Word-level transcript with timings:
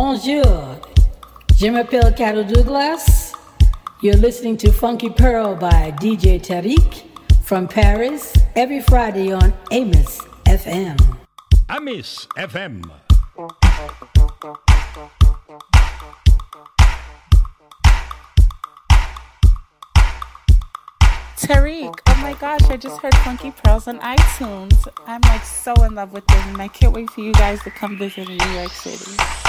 Bonjour. 0.00 0.76
Je 1.56 1.66
m'appelle 1.66 2.14
Carol 2.14 2.46
Douglas. 2.46 3.32
You're 4.00 4.14
listening 4.14 4.56
to 4.58 4.70
Funky 4.70 5.10
Pearl 5.10 5.56
by 5.56 5.92
DJ 6.00 6.40
Tarek 6.40 7.02
from 7.42 7.66
Paris 7.66 8.32
every 8.54 8.80
Friday 8.80 9.32
on 9.32 9.52
Amos 9.72 10.20
FM. 10.46 10.96
Amos 11.68 12.28
FM. 12.36 12.84
Tarek, 21.38 21.98
oh 22.06 22.18
my 22.22 22.34
gosh, 22.34 22.62
I 22.70 22.76
just 22.76 23.00
heard 23.00 23.16
Funky 23.24 23.50
Pearls 23.50 23.88
on 23.88 23.98
iTunes. 23.98 24.76
I'm 25.08 25.22
like 25.22 25.44
so 25.44 25.74
in 25.82 25.96
love 25.96 26.12
with 26.12 26.24
them, 26.28 26.50
and 26.50 26.62
I 26.62 26.68
can't 26.68 26.94
wait 26.94 27.10
for 27.10 27.20
you 27.20 27.32
guys 27.32 27.60
to 27.64 27.70
come 27.72 27.98
visit 27.98 28.28
in 28.28 28.36
New 28.36 28.52
York 28.52 28.70
City. 28.70 29.47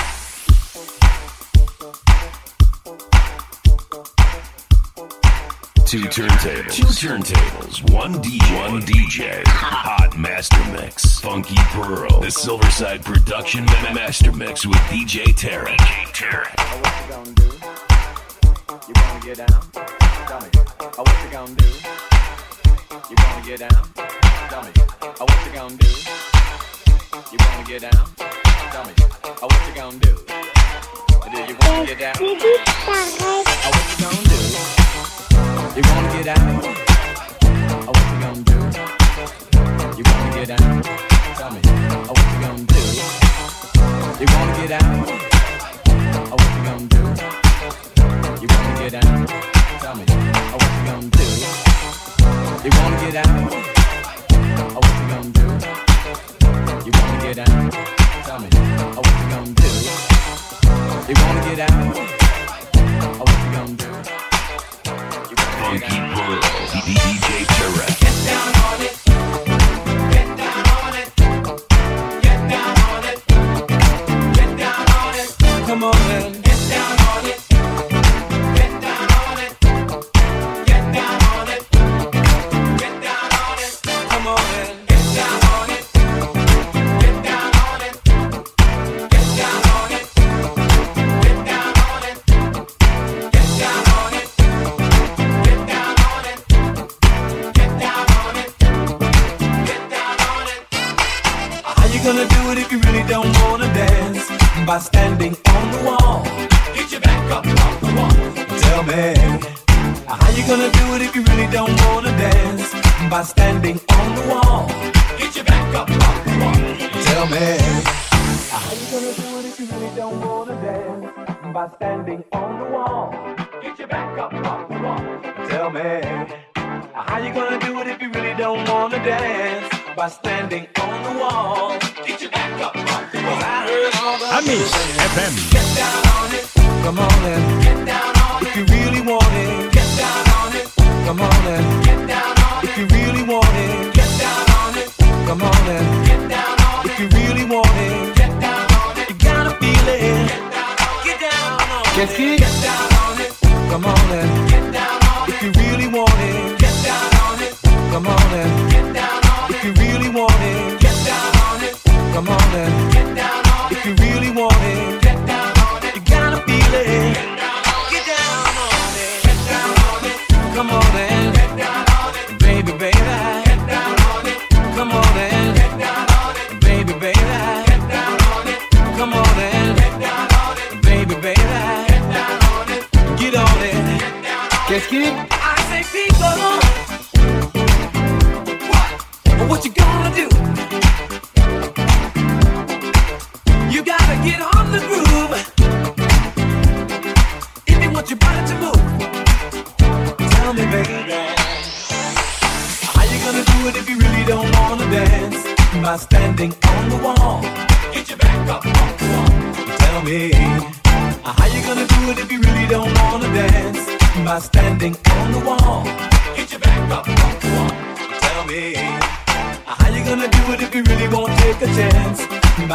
Two 5.90 6.02
turntables. 6.02 6.72
Two 6.72 6.84
turntables. 6.84 7.82
One 7.92 8.14
One 8.62 8.84
DJ. 8.84 9.42
Hot 9.48 10.16
Master 10.16 10.64
Mix. 10.72 11.20
Funky 11.20 11.56
Pearl. 11.74 12.20
The 12.20 12.28
Silverside 12.28 13.04
Production 13.04 13.66
Master 13.96 14.32
Mix 14.32 14.68
with 14.68 14.78
DJ 14.94 15.36
Terry. 15.36 15.76
DJ 15.78 16.46
you 16.46 16.54
gonna 17.10 17.34
do? 17.34 17.44
You 18.88 18.94
gonna 18.94 19.20
get 19.26 19.38
down? 19.38 19.48
Tell 20.28 20.40
me. 20.42 20.50
You 20.54 20.62
gonna 21.32 21.56
do? 21.56 21.66
You 23.10 23.16
gonna 23.16 23.46
get 23.48 23.60
down? 23.62 23.90
Tell 23.96 24.62
me. 24.62 24.70
You 24.78 25.52
gonna 25.56 25.76
do? 25.76 25.88
You 27.32 27.38
gonna 27.40 27.64
get 27.68 27.82
down? 27.82 28.06
Tell 28.70 28.86
me. 28.86 28.94
You 29.66 29.74
gonna 29.74 29.98
do? 29.98 30.14
You 31.50 31.56
wanna 31.62 31.86
get 31.88 31.98
down? 31.98 32.14
You 32.22 32.38
gonna 32.38 32.40
do? 32.40 32.46
You 35.76 35.84
wanna 35.86 36.10
get 36.18 36.28
out? 36.28 36.66
Oh, 37.86 37.94
what 37.94 38.06
you 38.10 38.18
gonna 38.20 38.42
do? 38.42 38.58
You 39.98 40.04
wanna 40.10 40.32
get 40.34 40.50
out? 40.50 40.84
Tell 41.38 41.52
me, 41.52 41.62
oh, 41.64 42.14
what 42.18 42.28
you 42.34 42.40
gonna 42.42 42.66
do? 42.66 42.82
You 44.20 44.28
wanna 44.34 44.54
get 44.60 44.72
out? 44.72 45.08
Oh, 46.26 46.38
what 46.40 46.50
you 46.56 46.62
gonna 46.66 46.90
do? 46.90 47.02
You 48.42 48.48
wanna 48.50 48.74
get 48.80 48.96
out? 48.96 49.30
Tell 49.80 49.96
me, 49.96 50.06
oh, 50.10 50.58
what 50.58 50.72
you 50.76 50.84
gonna 50.90 51.10
do? 51.10 51.26
You 52.66 52.72
wanna 52.78 52.98
get 53.00 53.16
out? 53.16 53.30
Oh, 54.60 54.82
what 54.82 54.94
you 55.00 55.06
gonna 55.14 55.32
do? 55.32 55.46
You 56.86 56.92
wanna 56.98 57.18
get 57.22 57.40
out? 57.40 57.72
Tell 58.26 58.40
me, 58.40 58.50
oh, 58.52 59.02
what 59.06 59.16
you 59.22 59.28
gonna 59.30 59.54
do? 59.54 59.70
You 61.10 61.16
oh, 61.16 61.26
gonna 63.54 63.76
do? 63.76 64.29
DJ 65.30 65.36
Terra. 67.46 67.86
Get 68.00 68.26
down 68.26 68.74
on 68.74 68.82
it. 68.82 68.89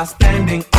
standing 0.05 0.74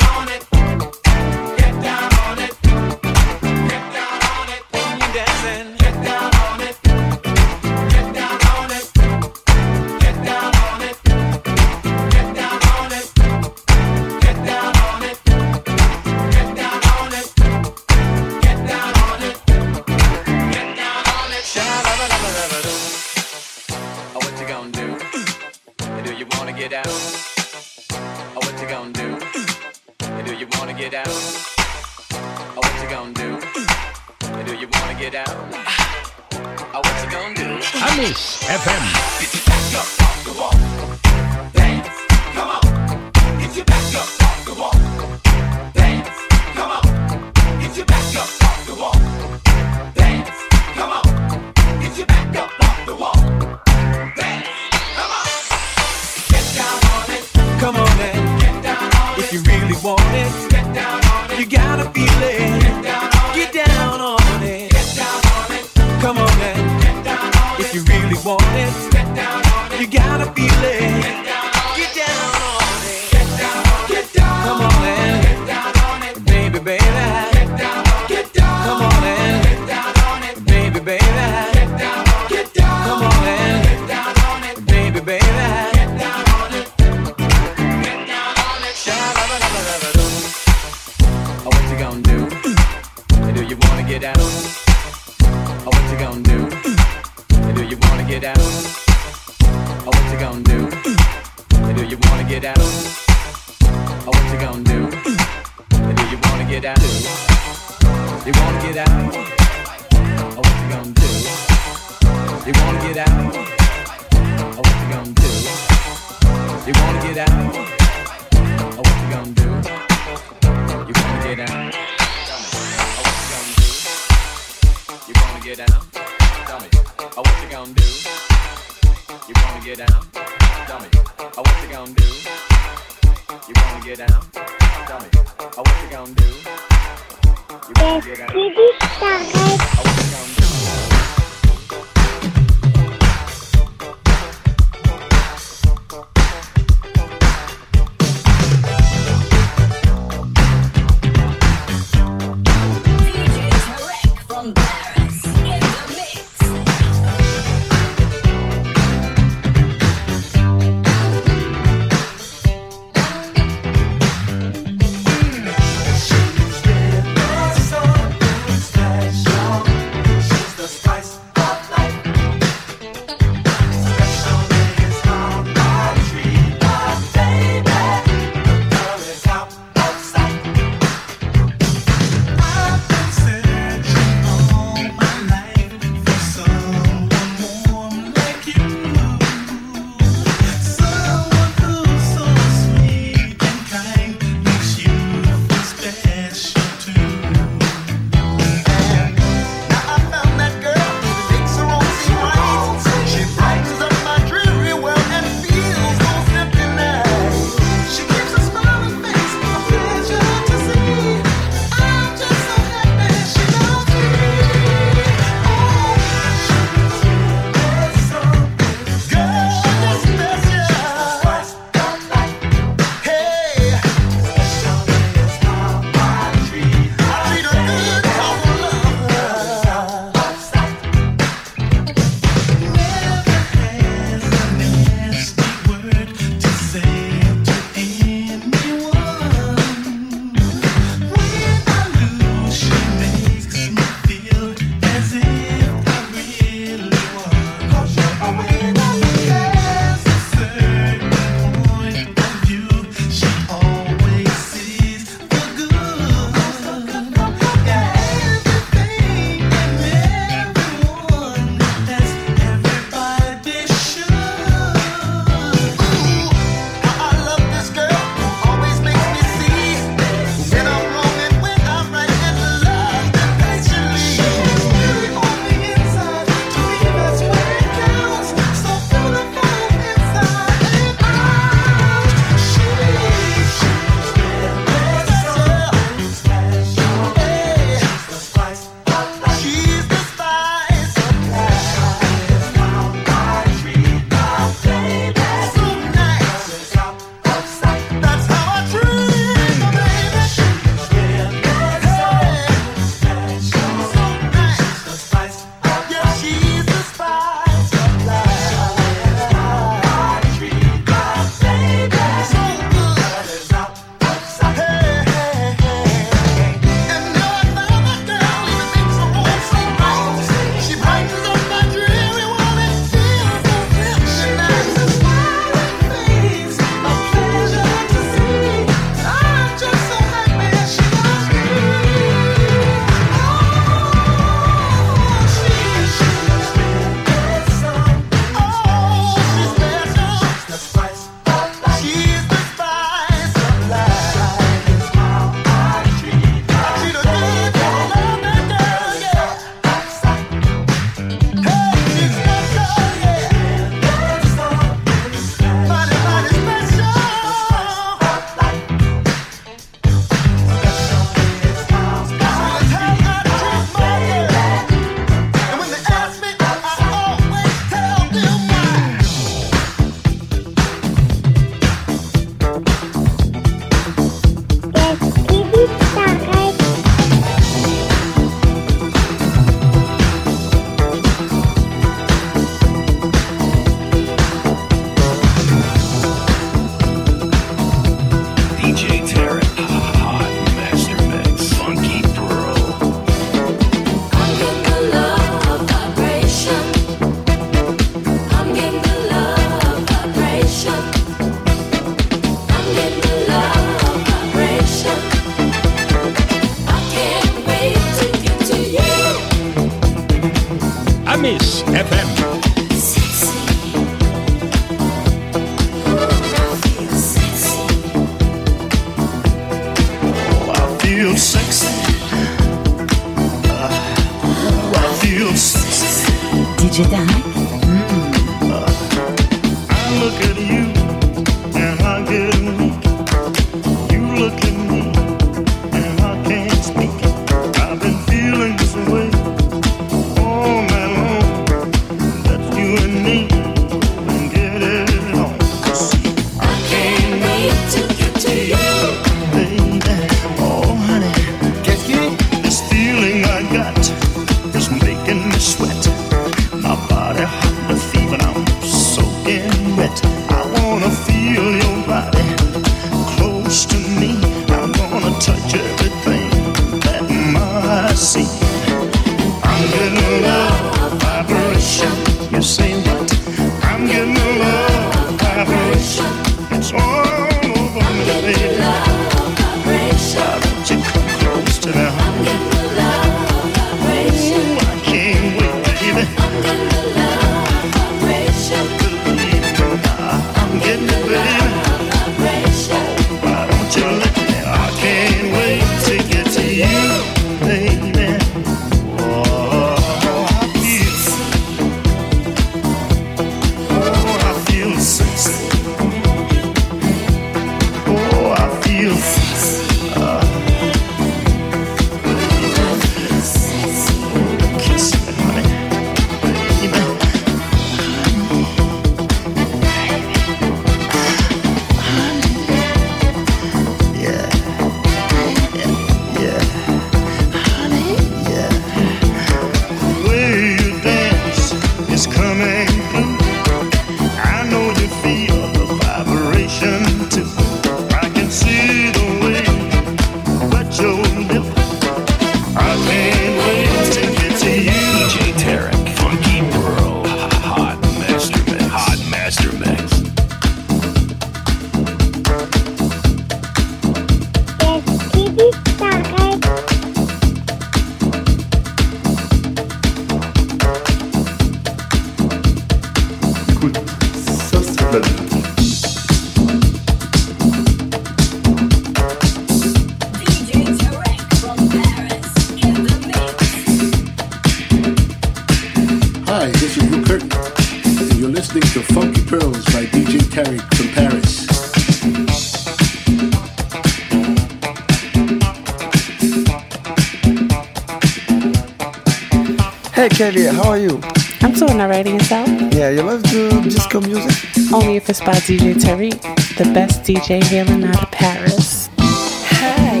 how 590.62 590.70
are 590.70 590.78
you? 590.78 591.00
I'm 591.40 591.52
doing 591.52 591.80
alright 591.80 592.06
yourself? 592.06 592.48
Yeah, 592.74 592.90
you 592.90 593.02
love 593.02 593.22
to 593.30 593.62
disco 593.62 594.00
music? 594.00 594.36
Only 594.72 594.96
if 594.96 595.08
it's 595.08 595.20
by 595.20 595.34
DJ 595.48 595.74
Tarek, 595.74 596.20
the 596.56 596.64
best 596.74 597.02
DJ 597.02 597.42
hailing 597.42 597.84
out 597.84 598.02
of 598.02 598.10
Paris. 598.10 598.90
Hi, 598.98 600.00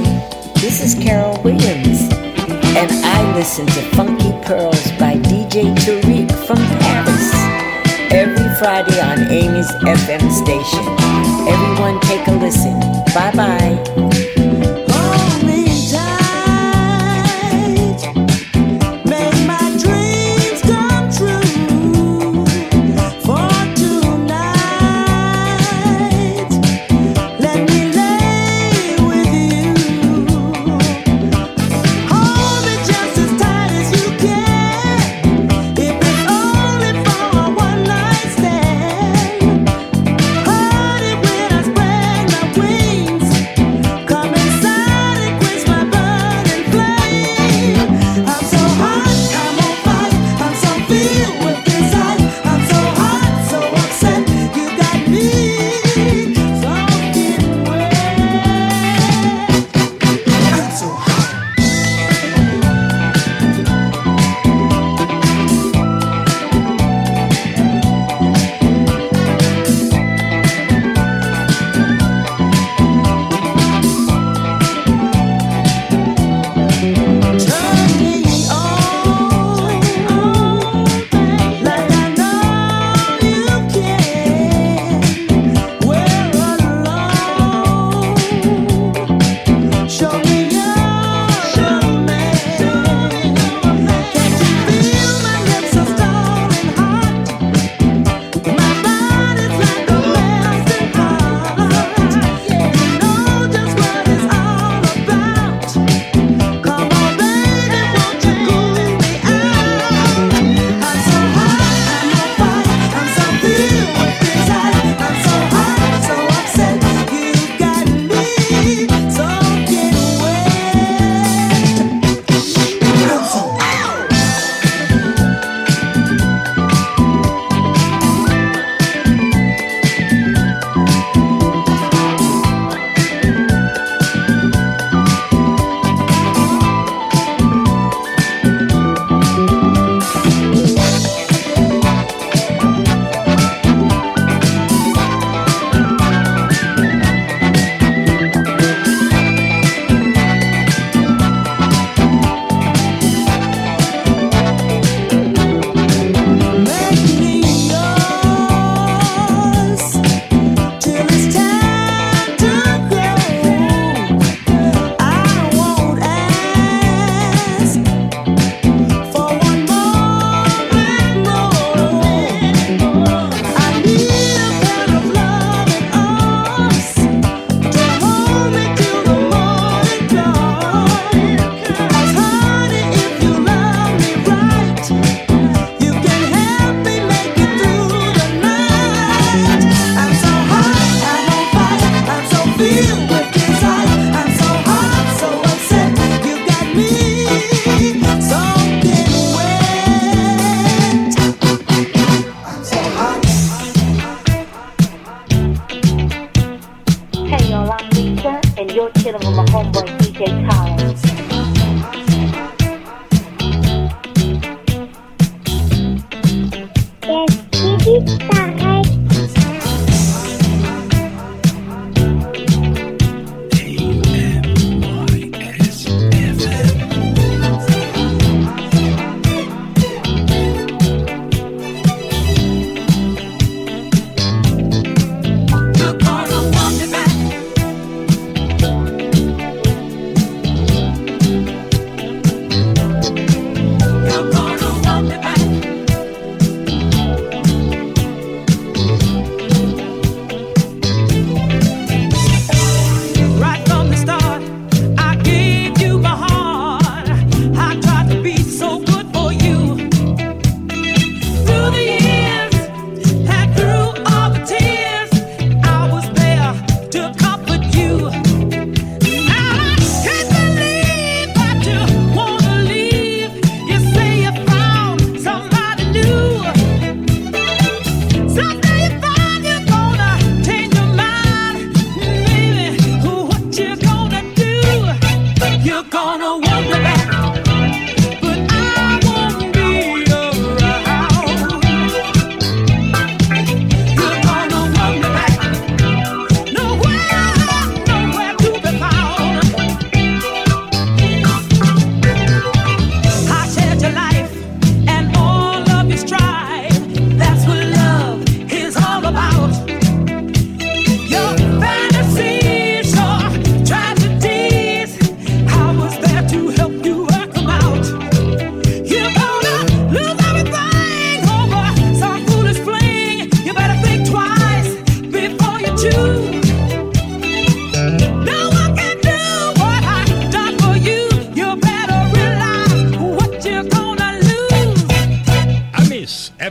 this 0.60 0.84
is 0.84 1.02
Carol 1.02 1.40
Williams, 1.42 2.00
and 2.76 2.90
I 2.92 3.34
listen 3.34 3.66
to 3.66 3.82
Funky 3.96 4.32
Pearls 4.46 4.84
by 4.98 5.14
DJ 5.30 5.74
Tarek 5.76 6.30
from 6.46 6.58
Paris 6.84 7.32
every 8.12 8.50
Friday 8.58 9.00
on 9.00 9.18
Amy's 9.32 9.70
FM 9.98 10.24
station. 10.30 10.84
Everyone, 11.48 12.00
take 12.02 12.26
a 12.26 12.32
listen. 12.32 12.78
Bye 13.14 13.32
bye. 13.34 14.09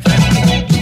FM. 0.06 0.79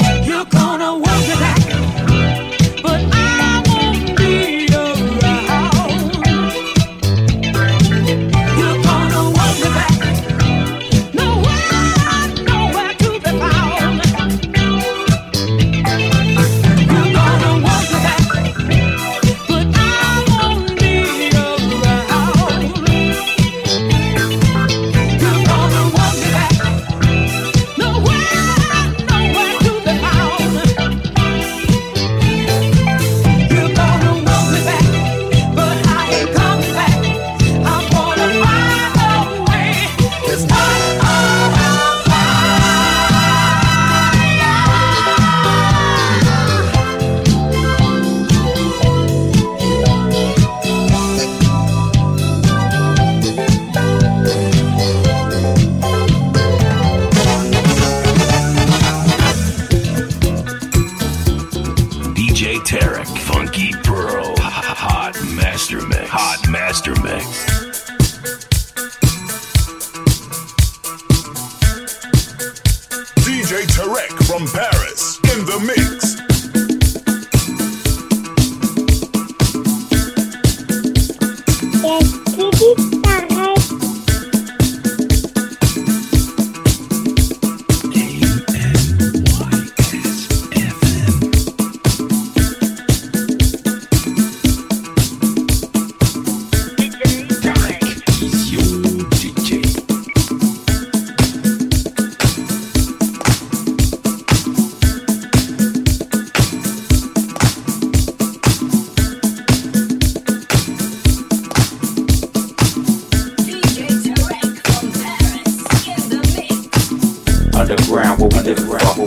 underground 118.48 118.98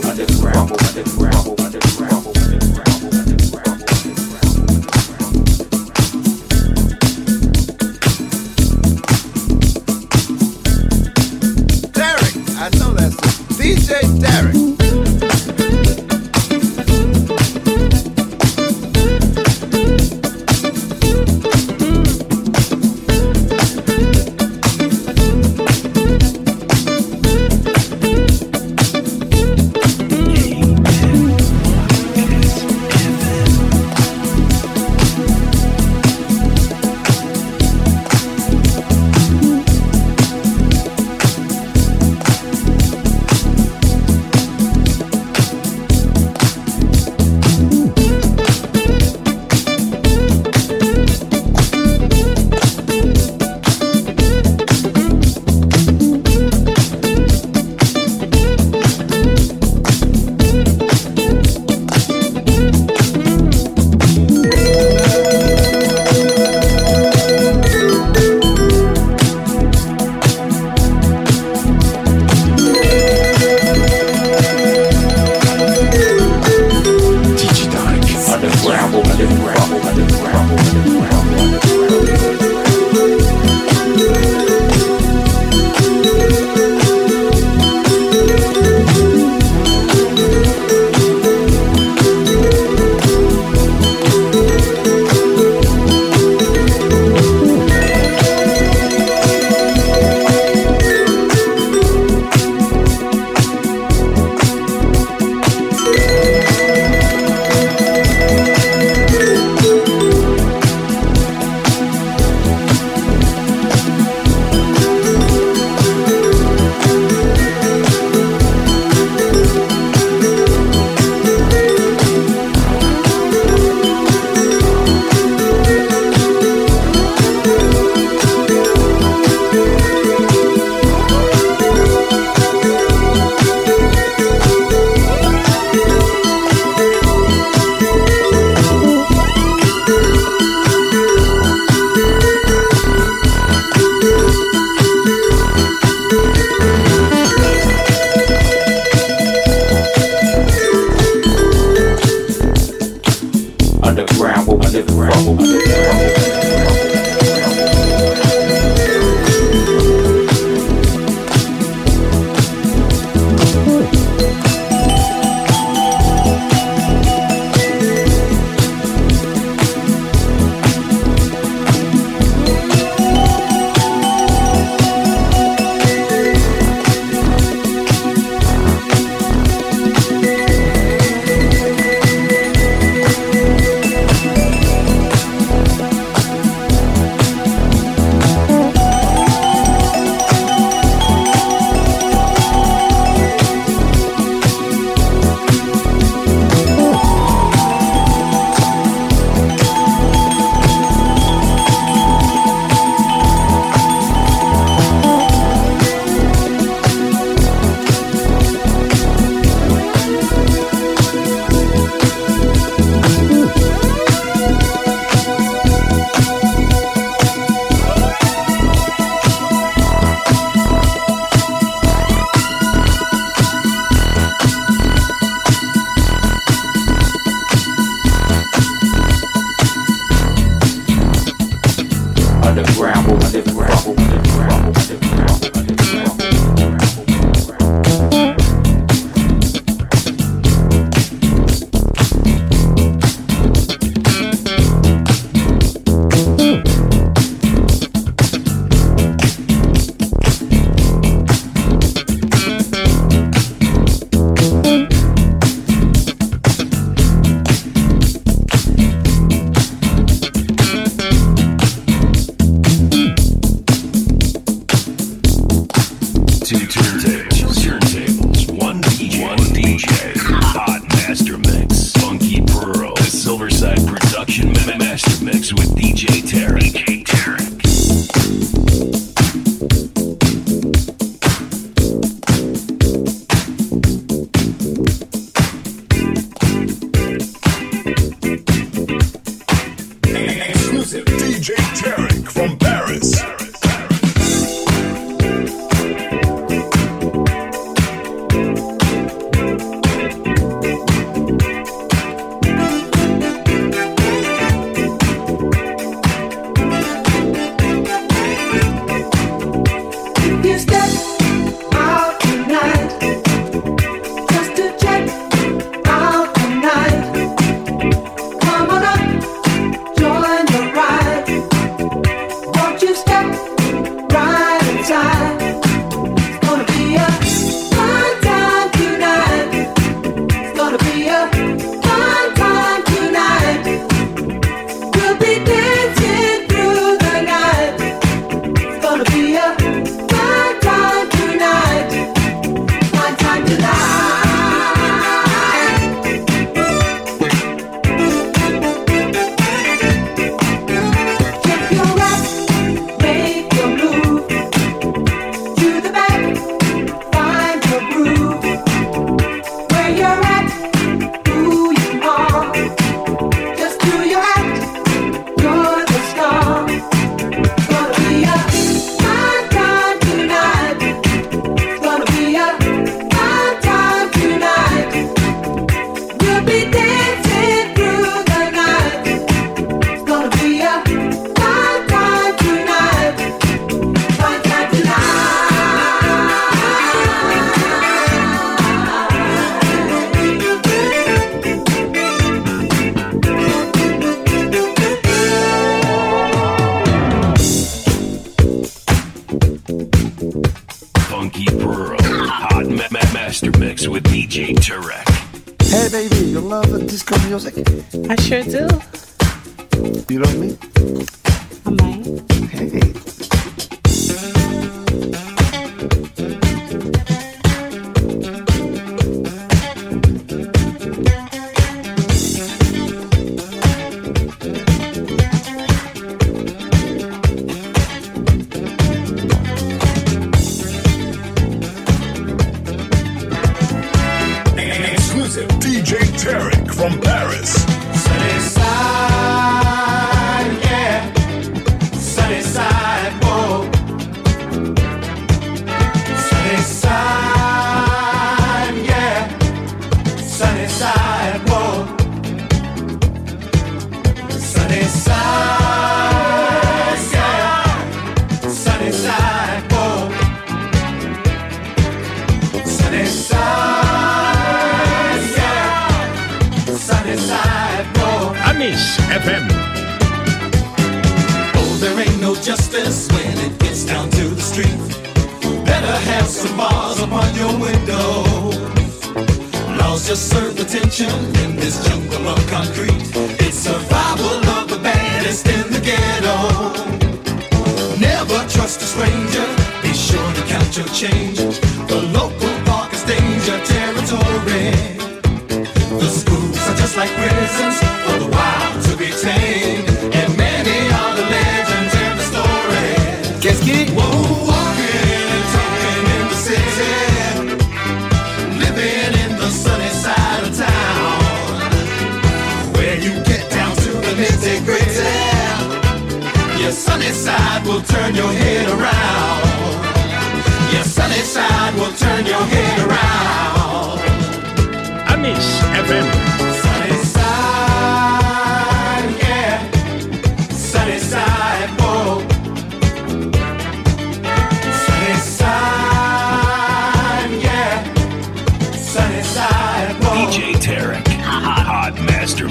DJ 540.31 540.53
Tarek, 540.53 541.05
Hot 541.19 541.93
Master 542.05 542.47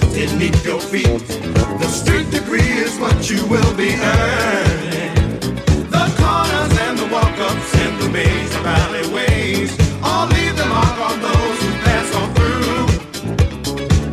sitting 0.00 0.38
neath 0.38 0.64
your 0.64 0.80
feet. 0.80 1.20
The 1.80 1.88
street 1.88 2.30
degree 2.30 2.60
is 2.60 2.98
what 2.98 3.30
you 3.30 3.44
will 3.46 3.74
be 3.76 3.90
earning. 3.94 5.14
The 5.90 6.06
corners 6.20 6.72
and 6.86 6.98
the 6.98 7.08
walk-ups 7.12 7.74
and 7.84 8.00
the 8.00 8.08
maze 8.10 8.54
of 8.56 8.66
alleyways 8.66 9.70
all 10.02 10.26
leave 10.28 10.56
the 10.56 10.66
mark 10.66 10.96
on 11.10 11.20
those 11.20 11.58
who 11.62 11.70
pass 11.86 12.14
on 12.20 12.28
through. 12.34 12.86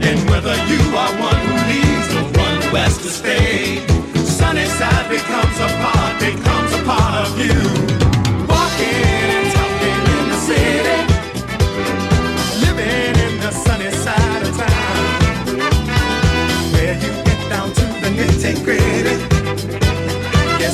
And 0.08 0.30
whether 0.30 0.56
you 0.72 0.82
are 1.02 1.14
one 1.20 1.42
who 1.48 1.56
leaves 1.72 2.10
or 2.16 2.26
one 2.40 2.62
who 2.62 2.76
has 2.76 2.98
to 3.00 3.10
stay, 3.10 3.86
sunny 4.26 4.66
side 4.66 5.10
becomes 5.10 5.58
a 5.60 5.70
part, 5.82 6.20
becomes 6.20 6.74
a 6.74 6.84
part 6.84 7.28
of 7.28 7.40
you. 7.40 7.93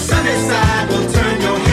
sunny 0.10 0.36
side 0.50 0.89
will 0.89 1.08
turn 1.13 1.41
your 1.41 1.58
head. 1.60 1.69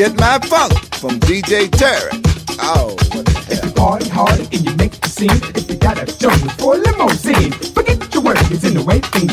Get 0.00 0.18
my 0.18 0.38
funk 0.38 0.72
from 0.94 1.20
DJ 1.20 1.68
Tarek. 1.68 2.24
Oh, 2.58 2.96
what 3.12 3.26
the 3.26 3.32
hell? 3.32 3.52
If 3.52 3.64
you 3.66 3.70
party 3.72 4.08
hard 4.08 4.40
and 4.40 4.64
you 4.64 4.74
make 4.76 4.92
the 4.92 5.08
scene, 5.10 5.28
if 5.54 5.68
you 5.68 5.76
got 5.76 6.00
a 6.00 6.10
show 6.10 6.30
for 6.56 6.76
a 6.76 6.78
limousine, 6.78 7.52
forget 7.52 8.14
your 8.14 8.22
worries 8.22 8.64
in 8.64 8.72
the 8.72 8.82
way 8.82 9.00
things 9.00 9.29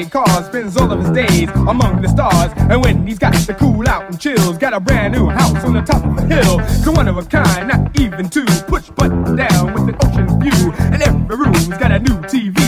owner 0.00 0.06
of 0.06 0.10
28 0.10 0.10
cars 0.10 0.46
spends 0.46 0.76
all 0.76 0.92
of 0.92 1.00
his 1.00 1.10
days 1.10 1.48
among 1.68 2.02
the 2.02 2.08
stars. 2.08 2.52
And 2.56 2.82
when 2.82 3.06
he's 3.06 3.18
got 3.18 3.34
to 3.34 3.54
cool 3.54 3.86
out 3.88 4.04
and 4.04 4.20
chills, 4.20 4.58
got 4.58 4.72
a 4.72 4.80
brand 4.80 5.14
new 5.14 5.28
house 5.28 5.64
on 5.64 5.74
the 5.74 5.82
top 5.82 6.04
of 6.04 6.16
a 6.18 6.34
hill. 6.34 6.60
A 6.60 6.96
one 6.96 7.08
of 7.08 7.16
a 7.16 7.24
kind, 7.24 7.68
not 7.68 8.00
even 8.00 8.28
two. 8.28 8.46
Push 8.66 8.90
button 8.90 9.36
down 9.36 9.72
with 9.74 9.94
an 9.94 9.96
ocean 10.04 10.40
view. 10.40 10.72
And 10.92 11.02
every 11.02 11.36
room's 11.36 11.68
got 11.68 11.92
a 11.92 11.98
new 11.98 12.16
TV. 12.28 12.59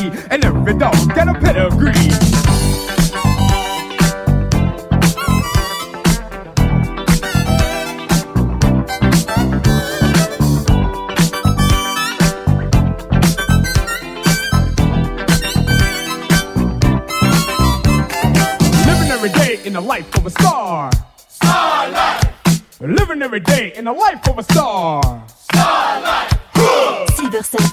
In 23.85 23.95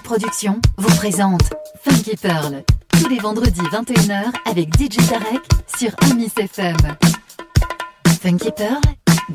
Productions 0.04 0.60
vous 0.78 0.96
présente 0.96 1.42
Funky 1.84 2.16
Pearl 2.16 2.64
tous 2.90 3.08
les 3.10 3.20
vendredis 3.20 3.62
21h 3.62 4.32
avec 4.46 4.76
DJ 4.76 4.98
Tarek 5.08 5.42
sur 5.78 5.92
Amis 6.10 6.32
FM. 6.36 6.78
Funky 8.22 8.52
Pearl, 8.52 8.82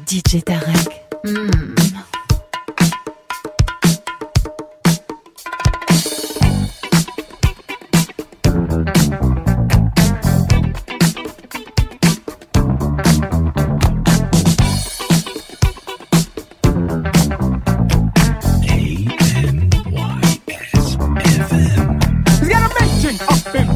DJ 0.07 0.43
Tarek. 0.43 1.07
Hmm. 1.25 1.75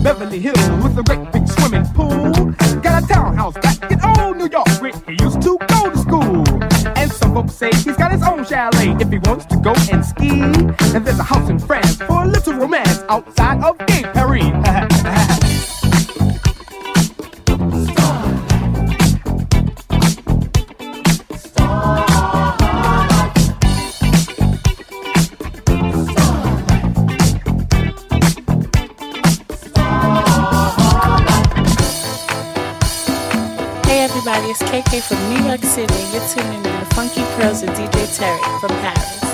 Beverly 0.03 0.39
Hills 0.39 0.71
with 0.83 0.99
a 0.99 1.03
great 1.03 1.33
big 1.33 1.49
swimming 1.49 1.85
pool. 1.95 2.33
Got 2.81 3.05
a 3.05 3.07
townhouse 3.07 3.55
back 3.55 3.91
in 3.91 3.99
old 4.03 4.37
New 4.37 4.49
York 4.49 4.69
where 4.81 4.93
he 5.07 5.23
used 5.25 5.43
to 5.43 5.59
go 5.69 5.91
to 5.91 5.99
school. 5.99 6.45
And 6.97 7.11
some 7.11 7.35
folks 7.35 7.55
say 7.55 7.71
he's 7.73 7.97
got 7.97 8.13
his 8.13 8.23
own 8.23 8.45
chalet 8.45 8.97
if 9.01 9.11
he 9.11 9.19
wants 9.19 9.47
to 9.47 9.57
go 9.57 9.75
and 9.93 10.05
ski. 10.05 10.41
And 10.95 11.05
there's 11.05 11.19
a 11.19 11.25
house 11.25 11.51
in 11.51 11.59
France 11.59 11.97
for 11.97 12.25
a 12.25 12.27
little 12.27 12.55
romance 12.55 13.03
outside 13.09 13.63
of 13.63 13.79
Gay 13.87 14.03
Paris. 14.03 15.38
everybody, 34.39 34.51
it's 34.51 34.63
KK 34.63 35.03
from 35.03 35.19
New 35.31 35.49
York 35.49 35.63
City. 35.63 35.95
You're 36.13 36.27
tuning 36.29 36.65
in 36.65 36.81
to 36.81 36.95
Funky 36.95 37.23
Pearls 37.37 37.63
with 37.63 37.71
DJ 37.71 38.07
Tarek 38.17 38.61
from 38.61 38.71
Paris. 38.81 39.28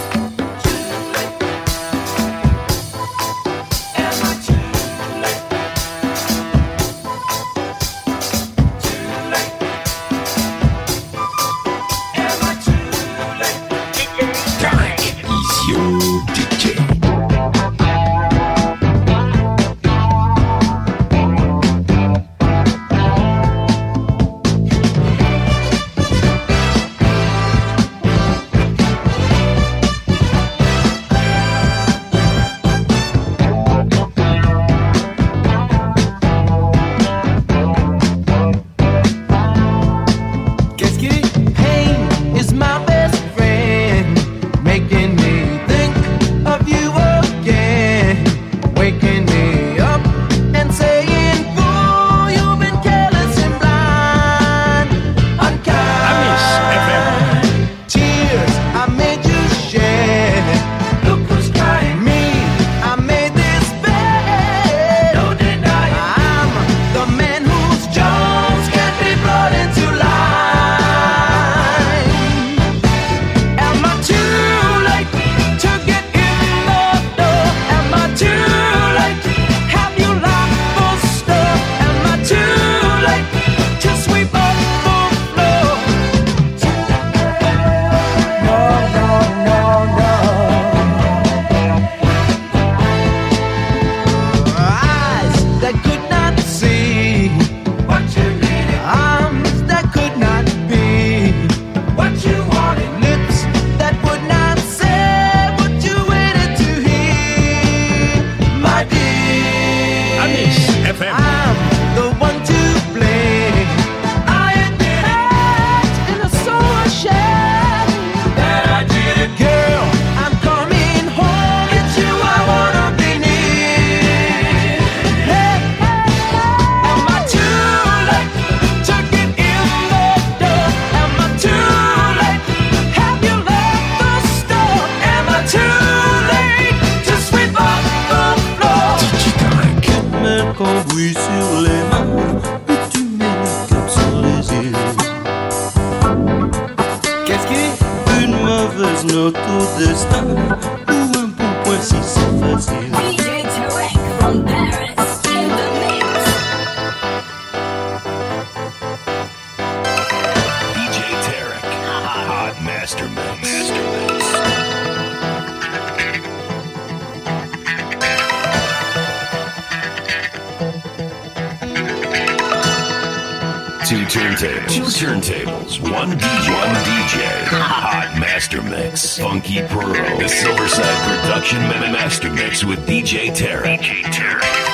With 182.67 182.87
DJ 182.87 183.31
Tarek. 183.31 183.79
DJ 183.79 184.03
Tarek. 184.05 184.65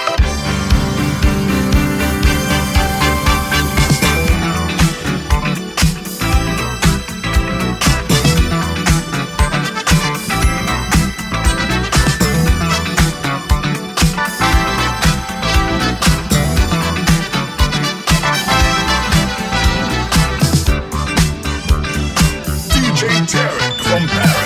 from 23.83 24.07
Paris. 24.07 24.40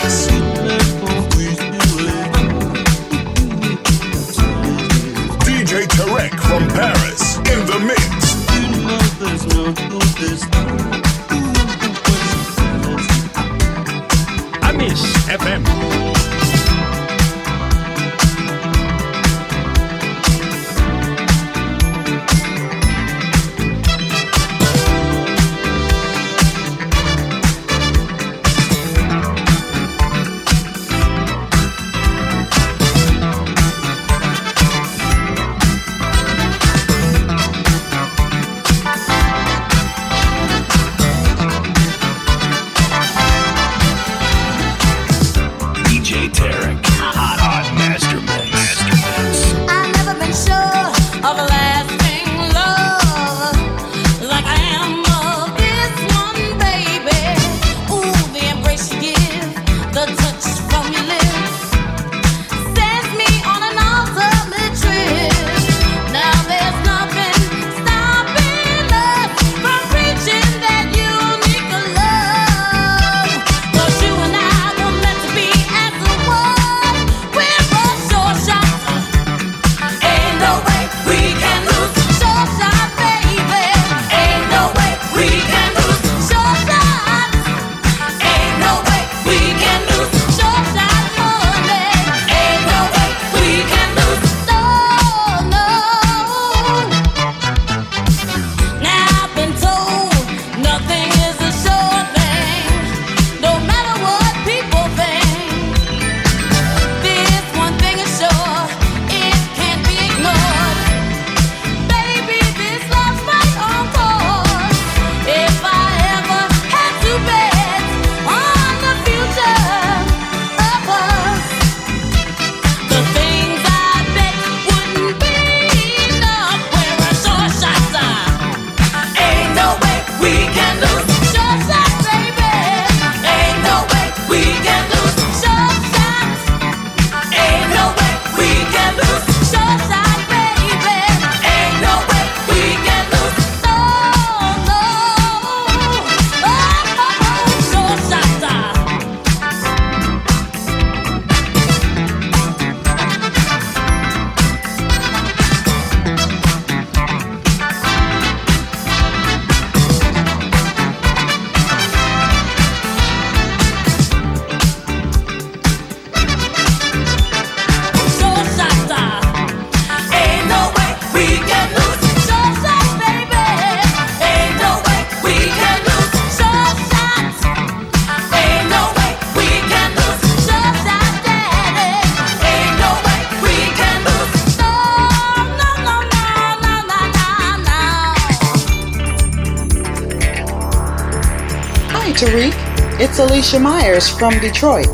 Patricia 193.55 193.63
Myers 193.63 194.09
from 194.09 194.33
Detroit. 194.41 194.89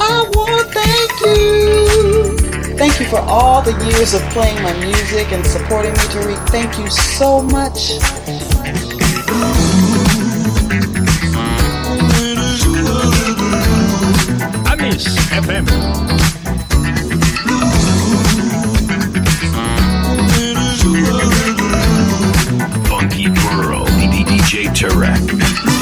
I 0.00 0.28
want 0.34 0.58
to 0.58 0.66
thank 0.74 1.20
you. 1.20 2.76
Thank 2.76 2.98
you 2.98 3.06
for 3.06 3.20
all 3.20 3.62
the 3.62 3.72
years 3.86 4.12
of 4.14 4.22
playing 4.30 4.60
my 4.60 4.72
music 4.84 5.30
and 5.30 5.46
supporting 5.46 5.92
me, 5.92 5.98
Tarek. 6.10 6.48
Thank 6.48 6.78
you 6.80 6.90
so 6.90 7.42
much. 7.42 7.92
Amis 14.66 15.16
FM. 15.30 15.68
Funky 22.88 23.28
World, 23.28 23.88
DJ 23.90 24.66
Tarek. 24.74 25.81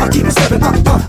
I'll 0.00 0.10
keep 0.10 0.26
it 0.26 0.32
seven, 0.32 0.60
uh, 0.60 1.04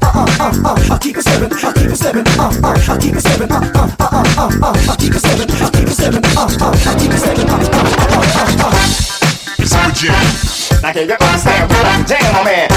Jam. 9.95 10.11
Now 10.81 10.91
can 10.91 11.07
you 11.07 11.15
understand 11.15 11.69
what 11.71 11.85
I'm 11.85 12.05
jam 12.05 12.35
on 12.35 12.43
man? 12.43 12.69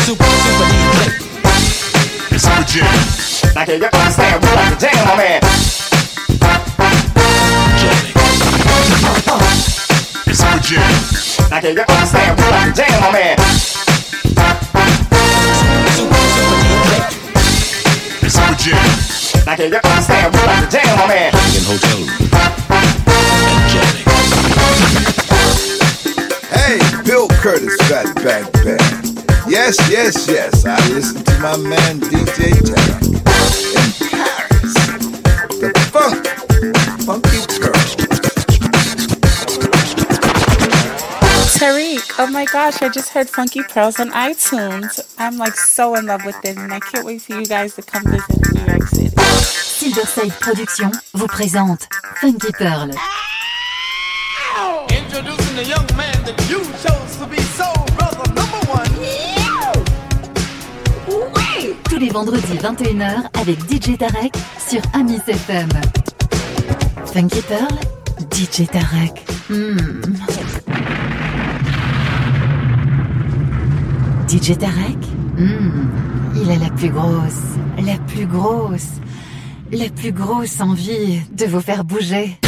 Super, 0.00 0.24
super 0.24 0.66
DJ. 0.72 1.12
Super 2.40 2.64
Jam. 2.64 2.88
Now 3.54 3.64
can 3.66 3.80
you 3.80 3.88
understand 3.92 4.42
what 4.42 4.58
I'm 4.58 4.78
jam 4.78 5.08
on 5.10 5.16
man? 5.18 5.42
Super 10.24 10.58
Jam. 10.62 11.11
Now 11.52 11.60
can 11.60 11.76
you 11.76 11.82
understand 11.82 12.38
what 12.38 12.54
I'm 12.54 12.72
jam 12.72 13.02
on 13.04 13.12
man? 13.12 13.36
Super, 15.92 16.16
super 16.40 16.56
DJ. 16.64 16.96
Super 18.30 18.56
Jam. 18.56 18.88
Now 19.44 19.56
can 19.56 19.68
you 19.70 19.76
understand 19.84 20.32
what 20.32 20.48
I'm 20.48 20.70
jam 20.70 20.98
on 20.98 21.08
man? 21.08 21.28
In 21.52 21.62
hotel 21.68 21.98
room. 21.98 22.08
Hey, 26.56 26.80
Bill 27.04 27.28
Curtis, 27.28 27.76
Fat 27.86 28.08
Back 28.24 28.50
Band. 28.64 28.80
Yes, 29.46 29.76
yes, 29.90 30.26
yes, 30.26 30.64
I 30.64 30.78
listen 30.88 31.22
to 31.22 31.38
my 31.40 31.58
man 31.58 32.00
DJ 32.00 32.52
Tarek 32.64 33.12
in 33.12 33.20
Paris. 34.08 34.74
The 35.60 35.68
funk, 35.92 36.41
Tariq, 41.62 42.18
oh 42.18 42.26
my 42.26 42.44
gosh, 42.46 42.82
I 42.82 42.88
just 42.88 43.10
heard 43.10 43.30
Funky 43.30 43.62
Pearls 43.62 44.00
on 44.00 44.10
iTunes. 44.10 44.98
I'm 45.16 45.38
like 45.38 45.54
so 45.54 45.94
in 45.94 46.06
love 46.06 46.24
with 46.24 46.34
it 46.44 46.58
and 46.58 46.74
I 46.74 46.80
can't 46.80 47.06
wait 47.06 47.22
for 47.22 47.34
you 47.34 47.46
guys 47.46 47.76
to 47.76 47.82
come 47.82 48.02
visit 48.02 48.30
in 48.48 48.58
New 48.58 48.66
York 48.66 48.88
City. 48.88 49.14
Silverside 49.14 50.32
Productions 50.40 50.90
vous 51.14 51.28
présente 51.28 51.88
Funky 52.16 52.50
Pearl. 52.58 52.90
Introducing 54.90 55.54
the 55.54 55.64
young 55.64 55.86
man 55.96 56.24
that 56.24 56.34
you 56.50 56.58
chose 56.82 57.16
to 57.20 57.26
be 57.28 57.40
soul 57.54 57.86
brother 57.96 58.26
number 58.34 58.58
one. 58.68 58.90
Tous 61.88 61.98
les 61.98 62.08
vendredis 62.08 62.58
21h 62.58 63.28
avec 63.40 63.60
DJ 63.70 63.96
Tarek 63.96 64.34
sur 64.68 64.82
Amis 64.94 65.22
FM. 65.28 65.68
Funky 67.06 67.40
Pearl, 67.42 67.78
DJ 68.32 68.66
Tarek. 68.66 69.24
Hmm. 69.48 70.00
DJ 74.32 74.56
Tarek? 74.56 74.96
Hmm. 75.36 75.92
Il 76.40 76.48
a 76.50 76.56
la 76.56 76.70
plus 76.70 76.88
grosse, 76.88 77.58
la 77.76 77.98
plus 77.98 78.26
grosse, 78.26 78.92
la 79.70 79.90
plus 79.90 80.12
grosse 80.12 80.58
envie 80.58 81.20
de 81.32 81.44
vous 81.44 81.60
faire 81.60 81.84
bouger. 81.84 82.38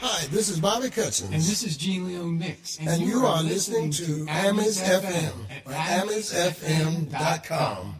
Hi, 0.00 0.26
this 0.32 0.48
is 0.48 0.58
Bobby 0.58 0.88
Cutson. 0.88 1.26
And 1.34 1.42
this 1.42 1.62
is 1.62 1.76
Gene 1.76 2.08
Leon 2.08 2.38
Mix. 2.38 2.78
And, 2.80 3.02
you 3.02 3.26
are 3.26 3.42
listening 3.42 3.90
to 3.90 4.24
Amis 4.30 4.80
FM 4.80 5.34
at 5.66 6.06
AmisFM.com. 6.06 7.96